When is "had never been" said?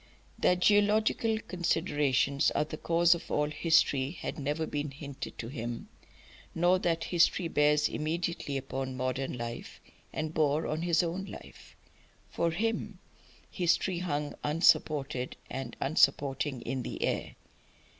4.09-4.89